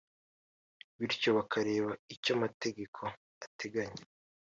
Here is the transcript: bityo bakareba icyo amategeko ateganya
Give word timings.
bityo 0.99 1.29
bakareba 1.37 1.91
icyo 2.13 2.31
amategeko 2.37 2.99
ateganya 3.45 4.03